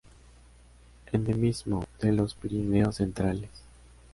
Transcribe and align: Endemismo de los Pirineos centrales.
Endemismo 1.11 1.85
de 1.99 2.11
los 2.11 2.33
Pirineos 2.33 2.95
centrales. 2.95 3.51